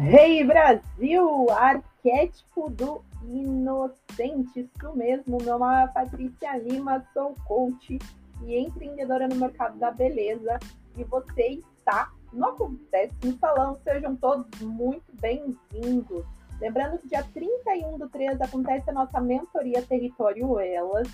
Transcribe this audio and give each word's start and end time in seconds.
Rei 0.00 0.38
hey, 0.38 0.44
Brasil, 0.44 1.50
arquétipo 1.50 2.70
do 2.70 3.04
inocente, 3.22 4.60
isso 4.60 4.96
mesmo. 4.96 5.36
Meu 5.42 5.58
nome 5.58 5.84
é 5.84 5.88
Patrícia 5.88 6.56
Lima, 6.56 7.06
sou 7.12 7.36
coach 7.46 7.98
e 8.42 8.56
empreendedora 8.56 9.28
no 9.28 9.36
mercado 9.36 9.78
da 9.78 9.90
beleza. 9.90 10.58
E 10.96 11.04
você 11.04 11.60
está 11.76 12.10
no 12.32 12.46
Acontece 12.46 13.14
no 13.22 13.36
Salão. 13.36 13.78
Sejam 13.84 14.16
todos 14.16 14.46
muito 14.62 15.04
bem-vindos. 15.20 16.24
Lembrando 16.58 16.96
que 16.96 17.08
dia 17.08 17.22
31 17.34 17.98
do 17.98 18.08
3 18.08 18.40
acontece 18.40 18.88
a 18.88 18.94
nossa 18.94 19.20
mentoria 19.20 19.82
Território 19.82 20.58
Elas. 20.58 21.08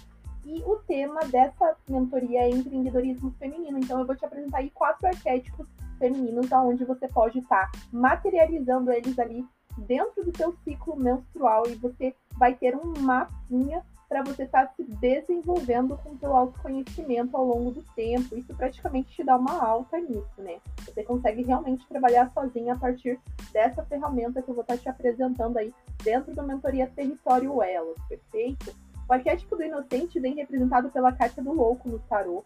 E 0.44 0.62
o 0.62 0.76
tema 0.86 1.22
dessa 1.22 1.74
mentoria 1.90 2.42
é 2.42 2.50
empreendedorismo 2.50 3.34
feminino. 3.36 3.80
Então 3.80 3.98
eu 3.98 4.06
vou 4.06 4.14
te 4.14 4.24
apresentar 4.24 4.58
aí 4.58 4.70
quatro 4.70 5.08
arquétipos 5.08 5.66
femininos, 5.98 6.52
aonde 6.52 6.84
você 6.84 7.08
pode 7.08 7.38
estar 7.38 7.70
tá 7.70 7.78
materializando 7.92 8.92
eles 8.92 9.18
ali 9.18 9.44
dentro 9.76 10.24
do 10.24 10.36
seu 10.36 10.54
ciclo 10.64 10.96
menstrual 10.96 11.66
e 11.66 11.74
você 11.74 12.14
vai 12.38 12.54
ter 12.54 12.74
um 12.76 12.94
mapinha 13.00 13.82
para 14.08 14.22
você 14.22 14.44
estar 14.44 14.66
tá 14.66 14.72
se 14.74 14.84
desenvolvendo 14.84 15.96
com 15.98 16.10
o 16.10 16.18
seu 16.18 16.34
autoconhecimento 16.34 17.36
ao 17.36 17.44
longo 17.44 17.72
do 17.72 17.82
tempo. 17.94 18.36
Isso 18.36 18.54
praticamente 18.54 19.10
te 19.10 19.24
dá 19.24 19.36
uma 19.36 19.60
alta 19.60 19.98
nisso, 19.98 20.30
né? 20.38 20.58
Você 20.84 21.02
consegue 21.02 21.42
realmente 21.42 21.86
trabalhar 21.88 22.30
sozinha 22.32 22.74
a 22.74 22.78
partir 22.78 23.18
dessa 23.52 23.84
ferramenta 23.84 24.40
que 24.40 24.48
eu 24.48 24.54
vou 24.54 24.62
estar 24.62 24.76
tá 24.76 24.82
te 24.82 24.88
apresentando 24.88 25.56
aí 25.56 25.74
dentro 26.02 26.34
da 26.34 26.42
mentoria 26.42 26.90
Território 26.94 27.62
Elas, 27.62 27.96
perfeito? 28.08 28.74
O 29.08 29.12
arquétipo 29.12 29.54
do 29.54 29.62
inocente 29.62 30.18
vem 30.18 30.34
representado 30.34 30.88
pela 30.90 31.12
carta 31.12 31.40
do 31.40 31.52
louco 31.52 31.88
no 31.88 31.98
tarô, 32.00 32.44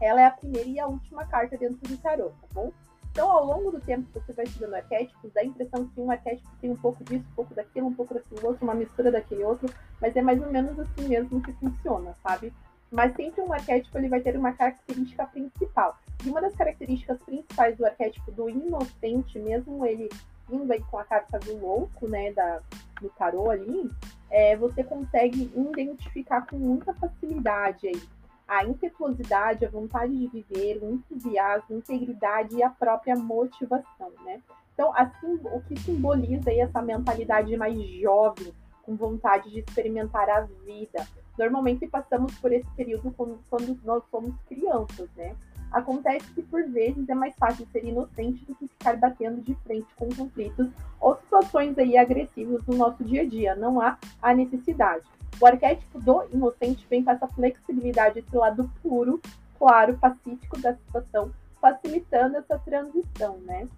ela 0.00 0.20
é 0.20 0.26
a 0.26 0.30
primeira 0.30 0.68
e 0.68 0.78
a 0.78 0.86
última 0.86 1.24
carta 1.26 1.56
dentro 1.56 1.76
do 1.88 1.96
tarô, 1.98 2.30
tá 2.30 2.48
bom? 2.52 2.72
Então, 3.10 3.30
ao 3.32 3.44
longo 3.44 3.72
do 3.72 3.80
tempo 3.80 4.06
que 4.12 4.20
você 4.20 4.32
vai 4.32 4.44
estudando 4.44 4.74
arquétipos, 4.74 5.32
dá 5.32 5.40
a 5.40 5.44
impressão 5.44 5.88
que 5.88 6.00
um 6.00 6.10
arquétipo 6.10 6.48
tem 6.60 6.70
um 6.70 6.76
pouco 6.76 7.02
disso, 7.02 7.24
um 7.32 7.34
pouco 7.34 7.54
daquilo, 7.54 7.86
um 7.88 7.94
pouco 7.94 8.14
daquele 8.14 8.46
outro, 8.46 8.64
uma 8.64 8.74
mistura 8.74 9.10
daquele 9.10 9.42
outro, 9.42 9.68
mas 10.00 10.14
é 10.14 10.22
mais 10.22 10.40
ou 10.40 10.50
menos 10.52 10.78
assim 10.78 11.08
mesmo 11.08 11.42
que 11.42 11.52
funciona, 11.54 12.14
sabe? 12.22 12.52
Mas 12.92 13.14
sempre 13.16 13.42
um 13.42 13.52
arquétipo 13.52 13.98
ele 13.98 14.08
vai 14.08 14.20
ter 14.20 14.36
uma 14.36 14.52
característica 14.52 15.26
principal. 15.26 15.98
E 16.24 16.30
uma 16.30 16.40
das 16.40 16.54
características 16.54 17.18
principais 17.22 17.76
do 17.76 17.84
arquétipo 17.84 18.30
do 18.30 18.48
inocente, 18.48 19.38
mesmo 19.38 19.84
ele 19.84 20.08
indo 20.50 20.72
aí 20.72 20.82
com 20.84 20.98
a 20.98 21.04
carta 21.04 21.38
do 21.40 21.58
louco, 21.58 22.06
né, 22.08 22.32
da, 22.32 22.60
do 23.00 23.08
tarô 23.10 23.50
ali, 23.50 23.90
é, 24.30 24.56
você 24.56 24.84
consegue 24.84 25.50
identificar 25.54 26.46
com 26.46 26.56
muita 26.56 26.94
facilidade 26.94 27.88
aí 27.88 28.00
a 28.48 28.64
impetuosidade, 28.64 29.66
a 29.66 29.70
vontade 29.70 30.16
de 30.16 30.26
viver, 30.26 30.78
o 30.82 30.94
entusiasmo, 30.94 31.66
a 31.70 31.78
integridade 31.78 32.56
e 32.56 32.62
a 32.62 32.70
própria 32.70 33.14
motivação, 33.14 34.10
né? 34.24 34.40
Então, 34.72 34.92
assim, 34.96 35.38
o 35.44 35.60
que 35.60 35.78
simboliza 35.80 36.50
aí 36.50 36.60
essa 36.60 36.80
mentalidade 36.80 37.54
mais 37.56 37.78
jovem, 38.00 38.52
com 38.82 38.96
vontade 38.96 39.50
de 39.50 39.58
experimentar 39.58 40.30
a 40.30 40.40
vida. 40.64 41.06
Normalmente 41.38 41.86
passamos 41.86 42.34
por 42.38 42.50
esse 42.52 42.68
período 42.70 43.12
quando, 43.12 43.38
quando 43.50 43.78
nós 43.84 44.02
somos 44.10 44.34
crianças, 44.48 45.10
né? 45.14 45.36
Acontece 45.70 46.32
que, 46.32 46.42
por 46.42 46.64
vezes, 46.68 47.06
é 47.08 47.14
mais 47.14 47.36
fácil 47.36 47.66
ser 47.70 47.84
inocente 47.84 48.42
do 48.46 48.54
que 48.54 48.66
ficar 48.66 48.96
batendo 48.96 49.42
de 49.42 49.54
frente 49.56 49.86
com 49.96 50.08
conflitos 50.08 50.68
ou 50.98 51.14
situações 51.16 51.76
aí 51.76 51.98
agressivas 51.98 52.64
no 52.66 52.76
nosso 52.76 53.04
dia 53.04 53.22
a 53.22 53.26
dia. 53.26 53.54
Não 53.54 53.78
há 53.78 53.98
a 54.22 54.32
necessidade. 54.32 55.04
O 55.40 55.46
arquétipo 55.46 56.00
do 56.00 56.24
inocente 56.32 56.86
vem 56.88 57.04
com 57.04 57.10
essa 57.10 57.28
flexibilidade, 57.28 58.18
esse 58.18 58.36
lado 58.36 58.70
puro, 58.82 59.20
claro, 59.58 59.96
pacífico 59.98 60.58
da 60.60 60.74
situação, 60.74 61.30
facilitando 61.60 62.36
essa 62.36 62.58
transição, 62.58 63.38
né? 63.38 63.68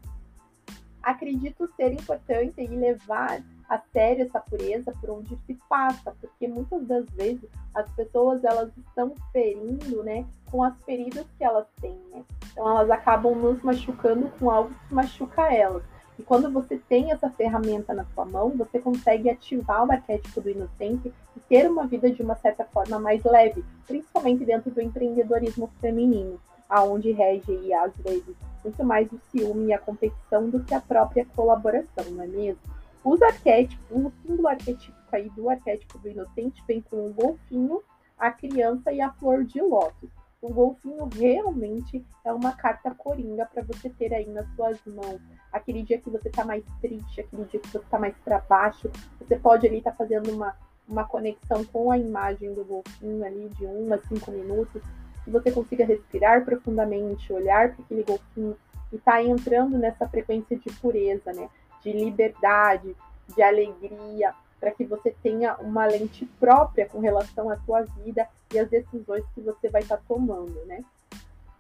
Acredito 1.03 1.70
ser 1.76 1.93
importante 1.93 2.60
e 2.60 2.66
levar 2.66 3.43
a 3.69 3.78
sério 3.93 4.26
essa 4.26 4.41
pureza 4.41 4.93
por 5.00 5.10
onde 5.10 5.38
se 5.47 5.54
passa, 5.69 6.12
porque 6.20 6.49
muitas 6.49 6.87
das 6.87 7.09
vezes 7.10 7.49
as 7.75 7.88
pessoas 7.93 8.43
elas 8.43 8.70
estão 8.76 9.15
ferindo, 9.32 10.03
né, 10.03 10.26
com 10.50 10.62
as 10.62 10.75
feridas 10.82 11.25
que 11.38 11.44
elas 11.44 11.66
têm, 11.81 11.97
né? 12.10 12.25
Então 12.50 12.69
elas 12.69 12.91
acabam 12.91 13.34
nos 13.34 13.62
machucando 13.62 14.28
com 14.38 14.50
algo 14.50 14.75
que 14.88 14.94
machuca 14.94 15.54
elas. 15.54 15.84
E 16.20 16.22
quando 16.22 16.50
você 16.50 16.76
tem 16.76 17.10
essa 17.10 17.31
ferramenta 17.31 17.94
na 17.94 18.04
sua 18.14 18.26
mão, 18.26 18.50
você 18.50 18.78
consegue 18.78 19.31
ativar 19.31 19.86
o 19.86 19.91
arquétipo 19.91 20.38
do 20.42 20.50
inocente 20.50 21.10
e 21.34 21.41
ter 21.48 21.66
uma 21.66 21.86
vida 21.86 22.10
de 22.10 22.20
uma 22.20 22.34
certa 22.34 22.62
forma 22.62 22.98
mais 22.98 23.25
leve, 23.25 23.64
principalmente 23.86 24.44
dentro 24.44 24.70
do 24.70 24.82
empreendedorismo 24.82 25.70
feminino, 25.81 26.38
aonde 26.69 27.10
rege 27.10 27.72
às 27.72 27.97
vezes 27.97 28.36
muito 28.62 28.84
mais 28.84 29.10
o 29.10 29.19
ciúme 29.31 29.69
e 29.69 29.72
a 29.72 29.78
competição 29.78 30.50
do 30.50 30.62
que 30.62 30.75
a 30.75 30.81
própria 30.82 31.25
colaboração, 31.34 32.04
não 32.10 32.22
é 32.22 32.26
mesmo? 32.26 32.60
Os 33.02 33.22
arquétipos, 33.22 33.87
o 33.91 34.12
símbolo 34.20 34.48
arquetípico 34.48 34.98
aí 35.10 35.31
do 35.31 35.48
arquétipo 35.48 35.97
do 36.00 36.10
inocente 36.10 36.62
vem 36.69 36.82
com 36.82 37.06
o 37.06 37.14
golfinho, 37.14 37.82
a 38.19 38.31
criança 38.31 38.92
e 38.92 39.00
a 39.00 39.10
flor 39.12 39.42
de 39.42 39.62
lótus. 39.62 40.10
O 40.43 40.49
golfinho 40.53 41.06
realmente 41.06 42.05
é 42.25 42.33
uma 42.33 42.53
carta 42.53 42.95
coringa 42.95 43.45
para 43.45 43.62
você 43.62 43.91
ter 43.91 44.15
aí 44.15 44.27
nas 44.27 44.47
suas 44.55 44.78
mãos. 44.87 45.21
Aquele 45.53 45.83
dia 45.83 45.99
que 45.99 46.09
você 46.09 46.31
tá 46.31 46.45
mais 46.45 46.65
triste, 46.81 47.21
aquele 47.21 47.45
dia 47.45 47.61
que 47.61 47.69
você 47.69 47.78
tá 47.91 47.99
mais 47.99 48.15
para 48.25 48.39
baixo, 48.39 48.91
você 49.19 49.37
pode 49.37 49.67
ali 49.67 49.79
estar 49.79 49.91
tá 49.91 49.97
fazendo 49.99 50.33
uma, 50.33 50.56
uma 50.89 51.05
conexão 51.05 51.62
com 51.65 51.91
a 51.91 51.99
imagem 51.99 52.55
do 52.55 52.65
golfinho 52.65 53.23
ali 53.23 53.50
de 53.50 53.67
um 53.67 53.93
a 53.93 53.99
cinco 53.99 54.31
minutos, 54.31 54.83
que 55.25 55.31
você 55.31 55.50
consiga 55.50 55.84
respirar 55.84 56.43
profundamente, 56.43 57.33
olhar 57.33 57.75
para 57.75 57.84
aquele 57.84 58.03
golfinho 58.03 58.56
e 58.91 58.99
tá 58.99 59.23
entrando 59.23 59.77
nessa 59.77 60.09
frequência 60.09 60.56
de 60.59 60.73
pureza, 60.81 61.34
né? 61.34 61.50
De 61.83 61.93
liberdade, 61.93 62.97
de 63.34 63.43
alegria, 63.43 64.34
para 64.60 64.71
que 64.71 64.84
você 64.84 65.15
tenha 65.22 65.56
uma 65.56 65.87
lente 65.87 66.26
própria 66.38 66.87
com 66.87 67.00
relação 67.00 67.48
à 67.48 67.56
sua 67.60 67.82
vida 67.82 68.28
e 68.53 68.59
às 68.59 68.69
decisões 68.69 69.25
que 69.34 69.41
você 69.41 69.69
vai 69.69 69.81
estar 69.81 69.97
tá 69.97 70.03
tomando, 70.06 70.65
né? 70.66 70.84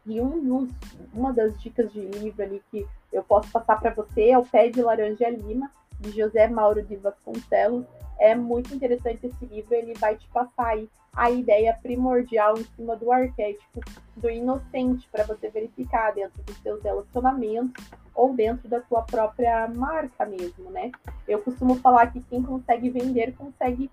E 0.06 0.20
um 0.20 0.42
dos, 0.42 0.70
uma 1.12 1.32
das 1.32 1.58
dicas 1.60 1.92
de 1.92 2.00
livro 2.00 2.42
ali 2.42 2.62
que 2.70 2.86
eu 3.12 3.22
posso 3.22 3.50
passar 3.50 3.80
para 3.80 3.92
você 3.92 4.30
é 4.30 4.38
o 4.38 4.44
Pé 4.44 4.68
de 4.68 4.82
Laranja 4.82 5.28
Lima, 5.28 5.70
de 5.98 6.10
José 6.10 6.46
Mauro 6.46 6.82
de 6.82 6.96
Vasconcelos. 6.96 7.84
É 8.18 8.34
muito 8.34 8.74
interessante 8.74 9.26
esse 9.26 9.46
livro, 9.46 9.74
ele 9.74 9.94
vai 9.94 10.16
te 10.16 10.28
passar 10.28 10.68
aí 10.68 10.88
a 11.12 11.30
ideia 11.30 11.76
primordial 11.82 12.56
em 12.58 12.64
cima 12.76 12.96
do 12.96 13.10
arquétipo 13.10 13.80
do 14.16 14.30
inocente 14.30 15.08
para 15.10 15.24
você 15.24 15.48
verificar 15.48 16.12
dentro 16.12 16.42
dos 16.42 16.56
seus 16.58 16.82
relacionamentos 16.82 17.84
ou 18.20 18.34
dentro 18.34 18.68
da 18.68 18.80
tua 18.80 19.00
própria 19.00 19.66
marca 19.66 20.26
mesmo, 20.26 20.70
né? 20.70 20.92
Eu 21.26 21.40
costumo 21.40 21.76
falar 21.76 22.12
que 22.12 22.20
quem 22.20 22.42
consegue 22.42 22.90
vender 22.90 23.34
consegue 23.34 23.90